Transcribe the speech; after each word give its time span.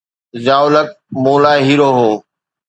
ضياءُ 0.43 0.63
الحق 0.69 0.91
مون 1.21 1.39
لاءِ 1.43 1.59
هيرو 1.67 1.85
هو. 1.97 2.09